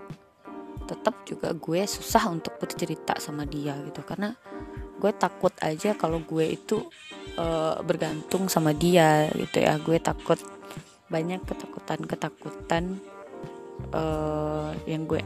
tetap 0.86 1.26
juga 1.26 1.56
gue 1.56 1.82
susah 1.88 2.30
untuk 2.30 2.58
bercerita 2.62 3.18
sama 3.18 3.50
dia 3.50 3.74
gitu. 3.82 4.06
Karena 4.06 4.30
gue 5.02 5.12
takut 5.18 5.54
aja 5.66 5.98
kalau 5.98 6.22
gue 6.22 6.54
itu 6.54 6.86
uh, 7.42 7.82
bergantung 7.82 8.46
sama 8.46 8.78
dia 8.78 9.26
gitu 9.34 9.58
ya. 9.66 9.82
Gue 9.82 9.98
takut 9.98 10.38
banyak 11.12 11.44
ketakutan-ketakutan 11.44 12.96
uh, 13.92 14.72
yang 14.88 15.04
gue 15.04 15.20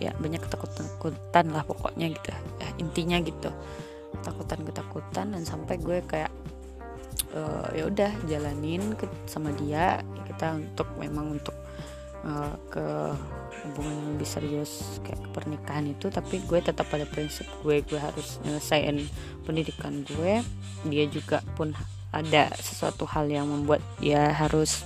ya 0.00 0.16
banyak 0.16 0.40
ketakutan-ketakutan 0.40 1.52
lah 1.52 1.62
pokoknya 1.68 2.08
gitu. 2.16 2.32
Ya 2.32 2.68
intinya 2.80 3.20
gitu. 3.20 3.52
Ketakutan-ketakutan 4.16 5.36
dan 5.36 5.42
sampai 5.44 5.76
gue 5.76 6.00
kayak 6.08 6.32
uh, 7.36 7.68
ya 7.76 7.84
udah 7.86 8.10
jalanin 8.24 8.96
ke, 8.96 9.04
sama 9.28 9.52
dia. 9.60 10.00
Kita 10.24 10.56
untuk 10.56 10.88
memang 10.96 11.36
untuk 11.36 11.54
uh, 12.24 12.56
ke 12.72 12.84
hubungan 13.60 13.92
yang 13.92 14.08
lebih 14.16 14.28
serius 14.28 15.04
kayak 15.04 15.20
pernikahan 15.36 15.92
itu. 15.92 16.08
Tapi 16.08 16.40
gue 16.48 16.58
tetap 16.64 16.88
pada 16.88 17.04
prinsip 17.04 17.44
gue 17.60 17.84
gue 17.84 18.00
harus 18.00 18.40
nyelesain 18.40 19.04
pendidikan 19.44 20.00
gue. 20.16 20.40
Dia 20.88 21.04
juga 21.12 21.44
pun 21.60 21.76
ada 22.10 22.50
sesuatu 22.58 23.06
hal 23.06 23.30
yang 23.30 23.46
membuat 23.46 23.82
dia 24.02 24.34
harus 24.34 24.82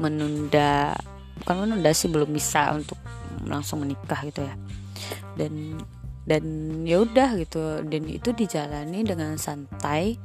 menunda 0.00 0.96
bukan 1.44 1.66
menunda 1.68 1.90
sih 1.92 2.08
belum 2.08 2.30
bisa 2.32 2.72
untuk 2.72 2.98
langsung 3.44 3.84
menikah 3.84 4.20
gitu 4.24 4.42
ya. 4.44 4.54
Dan 5.36 5.78
dan 6.28 6.44
ya 6.84 7.00
udah 7.00 7.40
gitu 7.40 7.84
dan 7.86 8.02
itu 8.08 8.32
dijalani 8.32 9.04
dengan 9.04 9.36
santai. 9.36 10.16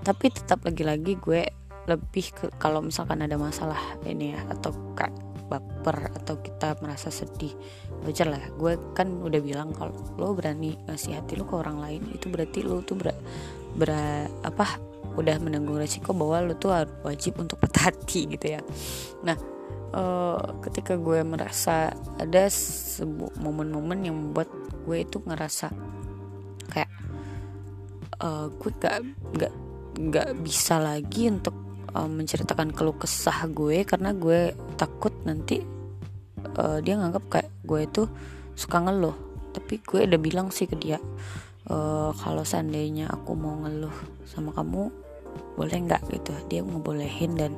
Tapi 0.00 0.32
tetap 0.32 0.64
lagi-lagi 0.64 1.20
gue 1.20 1.44
lebih 1.84 2.26
ke 2.32 2.44
kalau 2.56 2.80
misalkan 2.80 3.20
ada 3.20 3.36
masalah 3.36 3.80
ini 4.08 4.32
ya 4.32 4.40
atau 4.48 4.72
kak 4.96 5.12
baper 5.50 6.14
atau 6.14 6.38
kita 6.38 6.78
merasa 6.80 7.10
sedih 7.10 7.52
wajar 8.06 8.30
lah. 8.30 8.40
Gue 8.56 8.78
kan 8.94 9.10
udah 9.20 9.40
bilang 9.42 9.74
kalau 9.74 9.92
lo 10.16 10.32
berani 10.32 10.78
ngasih 10.86 11.18
hati 11.18 11.36
lo 11.36 11.44
ke 11.44 11.58
orang 11.58 11.82
lain 11.82 12.02
itu 12.14 12.30
berarti 12.30 12.62
lo 12.62 12.80
tuh 12.86 12.96
ber, 12.96 13.12
ber 13.76 13.90
apa 14.46 14.89
udah 15.18 15.36
menanggung 15.42 15.78
resiko 15.78 16.14
bahwa 16.14 16.50
lo 16.50 16.54
tuh 16.54 16.74
wajib 17.02 17.40
untuk 17.40 17.58
patah 17.62 17.90
hati 17.90 18.30
gitu 18.30 18.58
ya. 18.58 18.60
Nah 19.26 19.36
uh, 19.94 20.38
ketika 20.66 20.98
gue 20.98 21.22
merasa 21.26 21.90
ada 22.18 22.46
momen-momen 23.40 23.98
yang 24.06 24.16
membuat 24.16 24.50
gue 24.86 24.96
itu 25.02 25.22
ngerasa 25.22 25.70
kayak 26.70 26.90
uh, 28.22 28.46
gue 28.50 28.70
gak 28.78 29.02
gak 29.36 29.54
gak 30.10 30.28
bisa 30.40 30.78
lagi 30.78 31.28
untuk 31.28 31.54
uh, 31.92 32.08
menceritakan 32.08 32.70
keluh 32.70 32.96
kesah 32.96 33.46
gue 33.50 33.82
karena 33.82 34.14
gue 34.14 34.54
takut 34.78 35.12
nanti 35.26 35.60
uh, 36.56 36.78
dia 36.80 36.94
nganggap 36.96 37.24
kayak 37.28 37.50
gue 37.66 37.80
itu 37.84 38.02
suka 38.54 38.82
ngeluh. 38.82 39.16
Tapi 39.50 39.82
gue 39.82 40.06
udah 40.06 40.20
bilang 40.22 40.54
sih 40.54 40.70
ke 40.70 40.78
dia 40.78 41.02
uh, 41.70 42.10
kalau 42.14 42.46
seandainya 42.46 43.10
aku 43.10 43.34
mau 43.34 43.58
ngeluh 43.62 44.19
sama 44.30 44.54
kamu 44.54 44.88
boleh 45.58 45.78
nggak 45.86 46.02
gitu? 46.14 46.32
Dia 46.46 46.62
ngebolehin 46.62 47.34
dan 47.34 47.52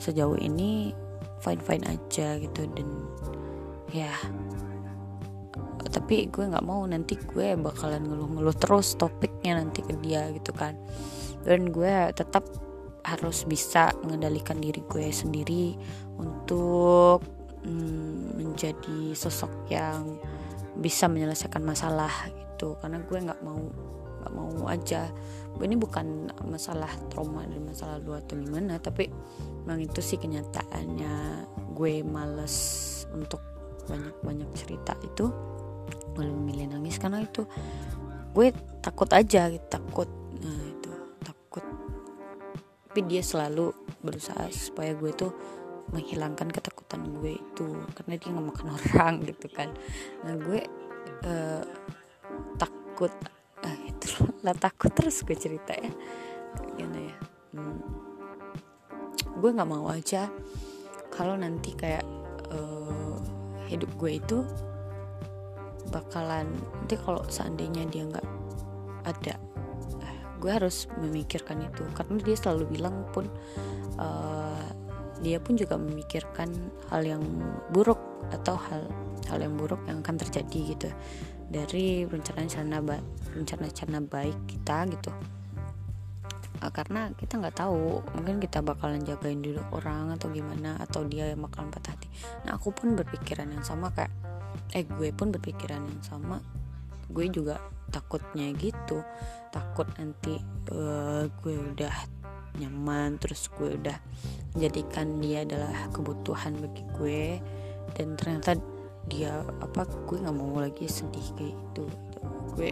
sejauh 0.00 0.36
ini 0.40 0.92
fine 1.44 1.62
fine 1.62 1.84
aja 1.84 2.40
gitu 2.40 2.64
dan 2.72 2.88
ya. 3.92 4.12
Tapi 5.86 6.28
gue 6.28 6.44
nggak 6.44 6.66
mau 6.66 6.84
nanti 6.84 7.16
gue 7.16 7.56
bakalan 7.56 8.04
ngeluh-ngeluh 8.04 8.56
terus 8.56 8.96
topiknya 9.00 9.60
nanti 9.60 9.80
ke 9.80 9.96
dia 10.00 10.28
gitu 10.32 10.52
kan. 10.52 10.76
Dan 11.46 11.70
gue 11.70 12.10
tetap 12.12 12.44
harus 13.06 13.46
bisa 13.46 13.94
mengendalikan 14.02 14.58
diri 14.58 14.82
gue 14.82 15.08
sendiri 15.14 15.78
untuk 16.18 17.22
mm, 17.62 18.34
menjadi 18.34 19.14
sosok 19.14 19.70
yang 19.70 20.18
bisa 20.76 21.06
menyelesaikan 21.06 21.62
masalah 21.62 22.12
gitu. 22.28 22.74
Karena 22.82 22.98
gue 23.00 23.18
nggak 23.30 23.40
mau 23.46 23.62
nggak 24.26 24.34
mau 24.34 24.66
aja. 24.66 25.06
Ini 25.56 25.78
bukan 25.78 26.34
masalah 26.50 26.90
trauma 27.08 27.46
dan 27.46 27.62
masalah 27.62 28.02
dua 28.02 28.18
atau 28.20 28.36
gimana 28.36 28.76
tapi 28.82 29.06
memang 29.64 29.86
itu 29.86 30.02
sih 30.02 30.18
kenyataannya 30.18 31.14
gue 31.72 32.02
males 32.02 32.54
untuk 33.14 33.38
banyak-banyak 33.86 34.50
cerita 34.58 34.98
itu. 35.06 35.30
Gue 36.12 36.26
memilih 36.26 36.74
nangis 36.74 36.98
karena 36.98 37.22
itu 37.22 37.46
gue 38.34 38.52
takut 38.82 39.08
aja 39.14 39.48
gitu 39.48 39.64
takut 39.70 40.10
nah 40.42 40.60
itu 40.66 40.90
takut. 41.22 41.64
Tapi 42.90 43.00
dia 43.06 43.22
selalu 43.22 43.70
berusaha 44.02 44.50
supaya 44.50 44.92
gue 44.98 45.14
tuh 45.14 45.32
menghilangkan 45.94 46.50
ketakutan 46.50 47.06
gue 47.22 47.38
itu 47.38 47.66
karena 47.94 48.18
dia 48.18 48.28
nggak 48.34 48.46
makan 48.50 48.66
orang 48.76 49.14
gitu 49.22 49.46
kan. 49.54 49.70
Nah 50.26 50.34
gue 50.34 50.60
uh, 51.24 51.62
takut 52.58 53.12
ah 53.96 54.04
itu 54.04 54.28
lah 54.44 54.52
takut 54.52 54.92
terus 54.92 55.24
gue 55.24 55.32
cerita 55.32 55.72
ya. 55.72 55.88
Gimana 56.76 57.00
ya? 57.00 57.16
Hmm. 57.56 57.80
gue 59.36 59.52
nggak 59.52 59.68
mau 59.68 59.88
aja 59.92 60.32
kalau 61.12 61.36
nanti 61.36 61.72
kayak 61.72 62.04
uh, 62.52 63.16
hidup 63.68 63.88
gue 63.96 64.16
itu 64.20 64.44
bakalan 65.92 66.48
nanti 66.80 66.96
kalau 67.00 67.24
seandainya 67.28 67.84
dia 67.88 68.04
nggak 68.08 68.28
ada 69.08 69.36
eh, 70.04 70.18
gue 70.40 70.50
harus 70.52 70.88
memikirkan 71.00 71.64
itu. 71.64 71.84
Karena 71.96 72.20
dia 72.20 72.36
selalu 72.36 72.64
bilang 72.76 73.08
pun 73.12 73.24
uh, 73.96 74.68
dia 75.24 75.40
pun 75.40 75.56
juga 75.56 75.80
memikirkan 75.80 76.52
hal 76.92 77.00
yang 77.04 77.24
buruk 77.72 78.00
atau 78.36 78.56
hal 78.56 78.84
hal 79.32 79.38
yang 79.40 79.56
buruk 79.56 79.80
yang 79.88 80.04
akan 80.04 80.16
terjadi 80.20 80.76
gitu 80.76 80.88
dari 81.46 82.02
rencana-rencana 82.06 82.82
rencana-rencana 83.34 83.98
baik 84.06 84.38
kita 84.50 84.86
gitu. 84.90 85.10
Uh, 86.56 86.72
karena 86.72 87.12
kita 87.20 87.36
nggak 87.36 87.56
tahu 87.60 88.00
mungkin 88.16 88.40
kita 88.40 88.64
bakalan 88.64 89.04
jagain 89.04 89.44
dulu 89.44 89.60
orang 89.76 90.16
atau 90.16 90.32
gimana 90.32 90.80
atau 90.80 91.04
dia 91.04 91.28
yang 91.30 91.44
bakalan 91.44 91.68
patah 91.68 91.92
hati. 91.92 92.08
Nah 92.48 92.56
aku 92.56 92.72
pun 92.72 92.96
berpikiran 92.96 93.52
yang 93.52 93.62
sama 93.62 93.92
kayak 93.92 94.10
eh 94.72 94.82
gue 94.88 95.12
pun 95.12 95.30
berpikiran 95.30 95.84
yang 95.84 96.02
sama. 96.02 96.40
Gue 97.12 97.28
juga 97.30 97.60
takutnya 97.92 98.50
gitu. 98.56 99.04
Takut 99.52 99.86
nanti 100.00 100.40
uh, 100.72 101.28
gue 101.28 101.54
udah 101.54 101.94
nyaman 102.56 103.20
terus 103.20 103.52
gue 103.52 103.76
udah 103.76 104.00
menjadikan 104.56 105.20
dia 105.20 105.44
adalah 105.44 105.92
kebutuhan 105.92 106.56
bagi 106.56 106.82
gue. 106.96 107.24
Dan 107.96 108.16
ternyata 108.16 108.56
dia 109.06 109.42
apa 109.62 109.86
gue 110.06 110.18
nggak 110.18 110.36
mau 110.36 110.58
lagi 110.58 110.86
sedih 110.90 111.26
kayak 111.38 111.54
itu 111.54 111.84
gue 112.56 112.70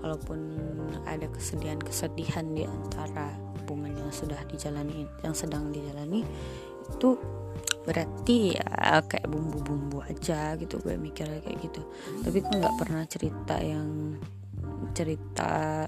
kalaupun 0.00 0.56
ada 1.04 1.28
kesedihan-kesedihan 1.28 2.56
di 2.56 2.64
antara 2.64 3.36
hubungan 3.60 3.92
yang 3.92 4.12
sudah 4.12 4.40
dijalani 4.48 5.04
yang 5.20 5.36
sedang 5.36 5.68
dijalani 5.68 6.24
itu 6.90 7.16
berarti 7.84 8.58
ya 8.58 9.00
kayak 9.08 9.28
bumbu-bumbu 9.30 10.04
aja 10.04 10.54
gitu 10.60 10.76
gue 10.84 11.00
mikir 11.00 11.26
kayak 11.26 11.58
gitu. 11.64 11.80
Tapi 12.22 12.38
gue 12.44 12.56
nggak 12.60 12.76
pernah 12.76 13.02
cerita 13.08 13.56
yang 13.60 14.20
cerita 14.92 15.86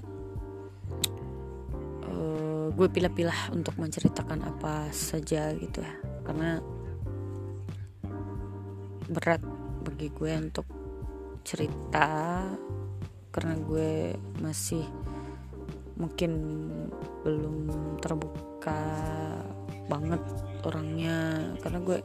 uh, 2.09 2.67
gue 2.73 2.87
pilih-pilih 2.89 3.53
untuk 3.53 3.77
menceritakan 3.77 4.41
apa 4.41 4.89
saja 4.89 5.53
gitu 5.53 5.83
ya. 5.83 5.93
Karena 6.25 6.57
berat 9.09 9.43
bagi 9.83 10.07
gue 10.13 10.31
untuk 10.39 10.67
cerita 11.43 12.39
karena 13.33 13.55
gue 13.59 14.15
masih 14.39 14.85
mungkin 15.99 16.31
belum 17.25 17.57
terbuka 17.99 18.81
banget 19.91 20.21
orangnya. 20.63 21.51
Karena 21.59 21.79
gue 21.83 21.99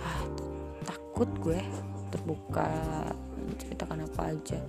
ah, 0.00 0.22
takut 0.86 1.28
gue 1.42 1.60
terbuka 2.10 2.68
ceritakan 3.60 4.06
apa 4.06 4.22
aja. 4.32 4.60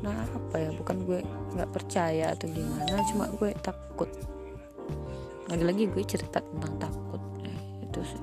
Nah 0.00 0.24
apa 0.24 0.56
ya 0.56 0.70
bukan 0.72 0.96
gue 1.04 1.20
nggak 1.54 1.70
percaya 1.70 2.32
atau 2.34 2.48
gimana 2.50 3.04
cuma 3.12 3.28
gue 3.30 3.50
takut. 3.60 4.10
Lagi-lagi 5.46 5.90
gue 5.90 6.04
cerita 6.06 6.40
tentang 6.40 6.90
takut. 6.90 7.22
Eh, 7.44 7.60
itu 7.84 8.00
sih. 8.02 8.22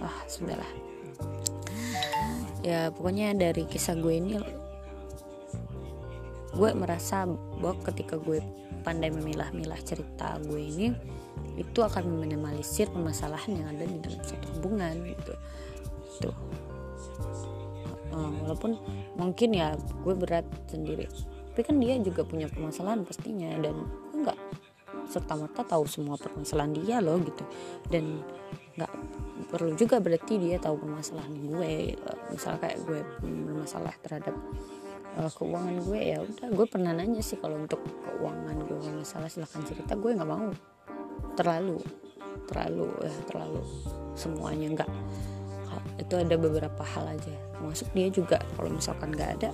Ah 0.00 0.16
sudahlah 0.30 0.89
ya 2.60 2.92
pokoknya 2.92 3.36
dari 3.36 3.64
kisah 3.64 3.96
gue 3.96 4.14
ini 4.14 4.36
gue 6.50 6.70
merasa 6.74 7.24
bahwa 7.62 7.78
ketika 7.86 8.18
gue 8.18 8.42
pandai 8.82 9.12
memilah-milah 9.14 9.78
cerita 9.86 10.36
gue 10.44 10.60
ini 10.60 10.88
itu 11.56 11.80
akan 11.84 12.08
meminimalisir 12.08 12.88
permasalahan 12.90 13.52
yang 13.54 13.68
ada 13.76 13.84
di 13.84 13.98
dalam 14.00 14.22
satu 14.24 14.46
hubungan 14.58 14.94
gitu. 15.04 15.34
Tuh 16.24 16.36
uh, 18.14 18.30
walaupun 18.44 18.76
mungkin 19.16 19.50
ya 19.54 19.76
gue 19.76 20.14
berat 20.16 20.46
sendiri. 20.68 21.06
Tapi 21.50 21.60
kan 21.66 21.76
dia 21.82 21.98
juga 21.98 22.22
punya 22.22 22.46
permasalahan 22.46 23.02
pastinya 23.04 23.50
dan 23.58 23.74
gue 24.12 24.18
nggak 24.24 24.38
serta 25.10 25.34
merta 25.34 25.62
tahu 25.66 25.84
semua 25.90 26.14
permasalahan 26.16 26.72
dia 26.76 27.02
loh 27.02 27.18
gitu. 27.22 27.44
Dan 27.90 28.22
perlu 29.50 29.74
juga 29.74 29.98
berarti 29.98 30.38
dia 30.38 30.56
tahu 30.62 30.86
permasalahan 30.86 31.34
gue 31.34 31.98
misal 32.30 32.54
kayak 32.62 32.78
gue 32.86 33.02
bermasalah 33.20 33.94
terhadap 33.98 34.34
uh, 35.18 35.30
keuangan 35.34 35.76
gue 35.82 36.00
ya 36.00 36.18
udah 36.22 36.48
gue 36.54 36.66
pernah 36.70 36.94
nanya 36.94 37.18
sih 37.18 37.34
kalau 37.42 37.58
untuk 37.58 37.82
keuangan 37.82 38.56
gue 38.62 38.78
masalah 38.94 39.26
silahkan 39.26 39.62
cerita 39.66 39.98
gue 39.98 40.14
nggak 40.14 40.30
mau. 40.30 40.54
Terlalu 41.34 41.82
terlalu 42.46 42.90
ya 43.02 43.14
terlalu 43.30 43.62
semuanya 44.14 44.66
enggak 44.70 44.90
itu 46.02 46.14
ada 46.16 46.34
beberapa 46.34 46.82
hal 46.82 47.14
aja. 47.14 47.34
Masuk 47.60 47.92
dia 47.92 48.08
juga 48.08 48.40
kalau 48.56 48.70
misalkan 48.72 49.12
nggak 49.12 49.30
ada 49.40 49.50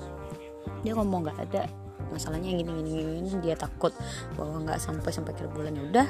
dia 0.85 0.93
ngomong 0.93 1.25
nggak 1.25 1.41
ada. 1.51 1.65
Masalahnya 2.13 2.55
gini 2.55 2.71
gini 2.71 2.91
gini 3.03 3.31
dia 3.43 3.59
takut 3.59 3.91
bahwa 4.39 4.63
nggak 4.63 4.79
sampai 4.79 5.11
sampai 5.11 5.35
akhir 5.35 5.51
bulan 5.51 5.75
ya 5.75 5.83
udah 5.91 6.09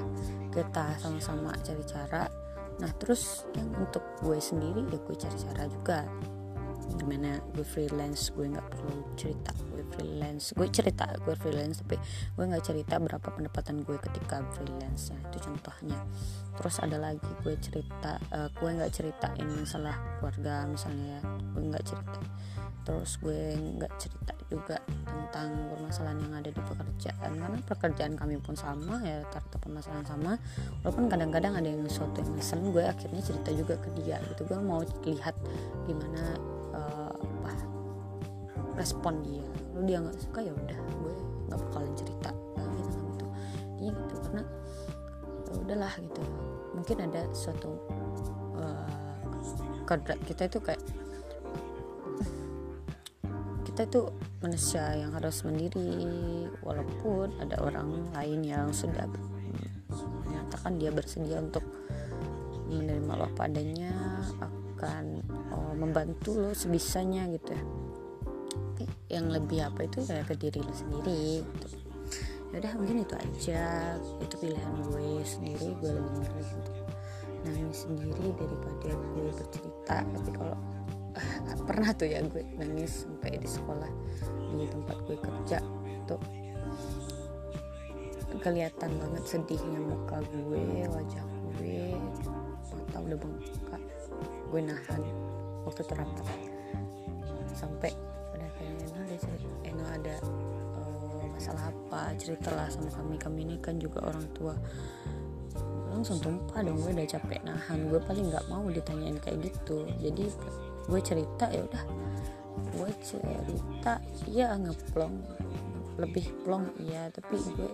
kita 0.53 0.85
sama-sama 1.01 1.57
cari 1.65 1.85
cara 1.89 2.46
nah 2.77 2.93
terus 3.01 3.49
yang 3.57 3.73
untuk 3.77 4.05
gue 4.21 4.37
sendiri 4.37 4.85
ya 4.89 4.99
gue 5.01 5.17
cari 5.17 5.39
cara 5.41 5.65
juga. 5.69 6.01
Gimana 6.97 7.43
gue 7.51 7.67
freelance 7.67 8.31
gue 8.31 8.47
nggak 8.47 8.69
perlu 8.71 9.03
cerita 9.19 9.51
gue 9.75 9.83
freelance. 9.97 10.55
Gue 10.55 10.69
cerita 10.71 11.05
gue 11.19 11.35
freelance 11.35 11.83
tapi 11.83 11.99
gue 12.37 12.45
nggak 12.47 12.63
cerita 12.63 13.01
berapa 13.03 13.27
pendapatan 13.27 13.83
gue 13.83 13.99
ketika 13.99 14.45
freelance 14.55 15.11
ya 15.11 15.19
itu 15.29 15.39
contohnya. 15.51 15.99
Terus 16.57 16.77
ada 16.79 16.97
lagi 16.97 17.27
gue 17.43 17.55
cerita 17.59 18.23
uh, 18.31 18.49
gue 18.55 18.71
nggak 18.71 18.93
ceritain 18.95 19.49
masalah 19.57 19.99
keluarga 20.21 20.65
misalnya 20.71 21.19
ya 21.19 21.21
gue 21.53 21.63
nggak 21.75 21.85
cerita. 21.85 22.21
Terus 22.87 23.19
gue 23.19 23.41
nggak 23.59 23.93
cerita 23.99 24.33
juga 24.47 24.79
tentang 24.87 25.75
permasalahan 25.75 26.23
yang 26.23 26.35
ada 26.39 26.51
di 26.55 26.63
pekerjaan. 26.97 27.33
Karena 27.37 27.59
pekerjaan 27.69 28.13
kami 28.17 28.37
pun 28.41 28.57
sama 28.57 29.05
ya 29.05 29.21
rata 29.29 29.57
permasalahan 29.61 30.07
sama. 30.09 30.33
Walaupun 30.83 31.05
kadang-kadang 31.13 31.53
ada 31.61 31.69
yang 31.69 31.85
sesuatu 31.85 32.25
yang 32.25 32.33
ngesen 32.35 32.61
gue 32.73 32.85
akhirnya 32.85 33.21
cerita 33.21 33.51
juga 33.53 33.75
ke 33.77 33.89
dia 34.01 34.17
gitu. 34.33 34.49
Gue 34.49 34.61
mau 34.65 34.81
lihat 35.05 35.37
gimana 35.85 36.23
uh, 36.73 37.15
respon 38.81 39.21
dia. 39.25 39.45
Lalu 39.77 39.83
dia 39.93 39.99
nggak 40.01 40.17
suka 40.17 40.41
ya 40.41 40.53
udah 40.57 40.79
gue 40.81 41.15
nggak 41.53 41.59
bakalan 41.69 41.93
cerita 41.95 42.31
lagi 42.57 42.81
tentang 42.89 43.07
itu. 43.13 43.27
Dia 43.77 43.91
gitu 43.93 44.15
karena 44.25 44.43
ya 45.47 45.53
udahlah 45.61 45.95
gitu. 46.01 46.23
Mungkin 46.77 46.97
ada 47.05 47.23
suatu 47.37 47.71
uh, 48.57 48.89
kita 50.25 50.49
itu 50.49 50.59
kayak 50.61 50.81
kita 53.77 53.93
itu 53.93 54.09
manusia 54.41 54.89
yang 54.97 55.13
harus 55.13 55.45
mandiri 55.45 56.49
walaupun 56.65 57.29
ada 57.45 57.61
orang 57.61 58.09
lain 58.17 58.41
yang 58.41 58.73
sudah 58.73 59.05
menyatakan 60.25 60.81
dia 60.81 60.89
bersedia 60.89 61.45
untuk 61.45 61.61
menerima 62.73 63.13
lo 63.13 63.29
apa 63.29 63.53
adanya 63.53 63.93
akan 64.41 65.21
oh, 65.53 65.77
membantu 65.77 66.41
lo 66.41 66.57
sebisanya 66.57 67.29
gitu 67.37 67.53
ya. 67.53 67.63
Yang 69.21 69.45
lebih 69.45 69.69
apa 69.69 69.85
itu 69.85 70.09
ya 70.09 70.25
ke 70.25 70.41
diri 70.41 70.65
lo 70.65 70.73
sendiri 70.73 71.45
gitu. 71.45 71.69
Ya 72.57 72.65
udah 72.65 72.73
mungkin 72.81 73.05
itu 73.05 73.13
aja. 73.13 73.93
Itu 74.25 74.41
pilihan 74.41 74.73
gue 74.89 75.21
sendiri 75.21 75.77
gue 75.85 75.91
lebih 75.93 76.13
memilih 76.17 76.49
untuk 76.65 76.77
nangis 77.45 77.85
sendiri 77.85 78.25
daripada 78.41 78.89
gue 78.89 79.29
bercerita. 79.37 79.97
Tapi 80.01 80.31
kalau 80.33 80.57
pernah 81.67 81.91
tuh 81.97 82.09
ya 82.09 82.21
gue 82.25 82.45
nangis 82.57 83.05
sampai 83.05 83.41
di 83.41 83.49
sekolah 83.49 83.91
di 84.57 84.67
tempat 84.69 84.97
gue 85.05 85.17
kerja 85.19 85.59
tuh. 86.07 86.21
Kelihatan 88.37 88.91
banget 89.01 89.25
sedihnya 89.27 89.81
muka 89.81 90.21
gue 90.23 90.87
wajah 90.93 91.25
gue 91.57 91.97
mata 92.77 92.97
udah 93.01 93.19
bengkak. 93.19 93.83
Gue 94.53 94.61
nahan 94.63 95.03
waktu 95.67 95.83
terapat 95.83 96.27
sampai 97.57 97.91
pada 98.31 98.47
kayaknya 98.61 98.85
Eno 98.87 99.01
ada 99.03 99.17
cerita 99.17 99.57
Eno 99.65 99.85
ada 99.89 100.17
uh, 100.79 101.25
masalah 101.33 101.65
apa 101.73 102.13
ceritalah 102.21 102.69
sama 102.69 102.93
kami. 102.93 103.17
Kami 103.17 103.39
ini 103.49 103.57
kan 103.59 103.81
juga 103.81 104.05
orang 104.05 104.27
tua. 104.37 104.55
Langsung 105.91 106.21
tumpah 106.21 106.61
dong 106.61 106.77
gue 106.85 106.93
udah 106.93 107.09
capek 107.09 107.41
nahan. 107.43 107.89
Gue 107.89 107.99
paling 108.05 108.29
nggak 108.29 108.47
mau 108.53 108.69
ditanyain 108.69 109.17
kayak 109.17 109.49
gitu. 109.49 109.89
Jadi 109.99 110.29
gue 110.87 111.01
cerita 111.03 111.51
ya 111.51 111.63
udah. 111.67 111.85
Gue 112.75 112.91
cerita 113.03 113.99
ya 114.31 114.55
ngeplong. 114.55 115.17
Lebih 115.97 116.27
plong 116.45 116.77
iya 116.83 117.09
tapi 117.11 117.41
gue 117.41 117.71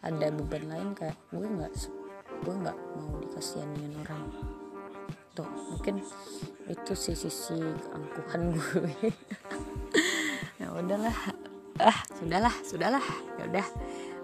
ada 0.00 0.32
beban 0.32 0.64
lain 0.70 0.88
kayak 0.96 1.18
gue 1.28 1.44
nggak 1.44 1.72
gue 2.40 2.54
nggak 2.56 2.78
mau 2.96 3.20
dikasihanin 3.20 3.92
orang. 4.06 4.24
Tuh 5.36 5.48
mungkin 5.72 6.00
itu 6.66 6.92
sih 6.96 7.16
sisi 7.16 7.58
keangkuhan 7.58 8.42
gue 8.56 8.90
ya 10.60 10.72
udahlah. 10.72 11.16
Ah 11.80 11.98
sudahlah 12.16 12.54
sudahlah. 12.64 13.06
Ya 13.36 13.44
udah. 13.48 13.68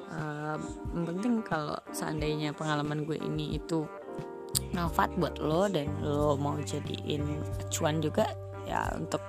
Uh, 0.06 0.56
penting 1.04 1.42
kalau 1.44 1.76
seandainya 1.92 2.54
pengalaman 2.54 3.04
gue 3.04 3.18
ini 3.20 3.58
itu 3.58 3.84
manfaat 4.74 5.14
buat 5.18 5.38
lo 5.38 5.70
dan 5.70 5.90
lo 6.02 6.34
mau 6.38 6.58
jadiin 6.58 7.22
acuan 7.62 8.02
juga 8.02 8.26
ya 8.66 8.90
untuk 8.98 9.22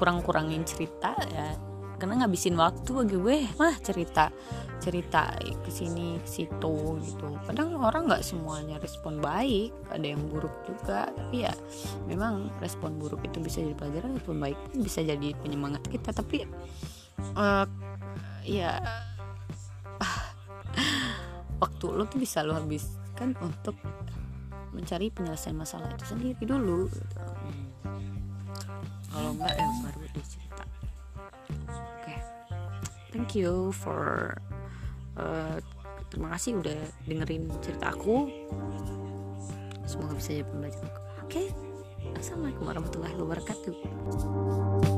kurang-kurangin 0.00 0.64
cerita 0.64 1.12
ya. 1.32 1.52
Karena 1.94 2.26
ngabisin 2.26 2.58
waktu 2.58 2.90
bagi 2.90 3.16
gue 3.16 3.38
mah 3.56 3.78
cerita 3.80 4.28
cerita 4.82 5.32
ke 5.38 5.70
sini 5.70 6.20
situ 6.26 7.00
gitu. 7.00 7.26
Kadang 7.48 7.78
orang 7.80 8.10
nggak 8.10 8.20
semuanya 8.26 8.76
respon 8.82 9.22
baik 9.22 9.72
ada 9.88 10.04
yang 10.04 10.20
buruk 10.28 10.52
juga. 10.66 11.08
Tapi 11.08 11.46
ya 11.46 11.54
memang 12.10 12.50
respon 12.60 12.98
buruk 12.98 13.22
itu 13.24 13.40
bisa 13.40 13.62
jadi 13.62 13.78
pelajaran 13.78 14.18
respon 14.18 14.36
baik 14.42 14.58
bisa 14.74 15.00
jadi 15.00 15.32
penyemangat 15.38 15.86
kita. 15.88 16.12
Tapi 16.12 16.44
uh, 17.38 17.64
ya 18.44 18.76
waktu 21.62 21.86
lo 21.94 22.04
tuh 22.04 22.20
bisa 22.20 22.44
lo 22.44 22.58
habiskan 22.58 23.32
untuk 23.40 23.78
mencari 24.74 25.08
penyelesaian 25.08 25.54
masalah 25.54 25.88
itu 25.94 26.04
sendiri 26.04 26.42
dulu 26.42 26.90
gitu. 26.90 27.16
kalau 29.14 29.30
enggak 29.38 29.54
ya 29.54 29.68
baru 29.86 30.00
dicerita 30.10 30.64
oke 31.70 32.02
okay. 32.02 32.18
thank 33.14 33.32
you 33.38 33.70
for 33.70 34.34
uh, 35.14 35.56
terima 36.10 36.34
kasih 36.34 36.58
udah 36.58 36.80
dengerin 37.06 37.46
cerita 37.62 37.94
aku 37.94 38.28
semoga 39.86 40.18
bisa 40.18 40.34
jadi 40.34 40.46
pembelajaran 40.50 40.90
oke 40.90 41.00
okay. 41.30 41.46
assalamualaikum 42.18 42.64
warahmatullahi 42.66 43.14
wabarakatuh 43.14 44.93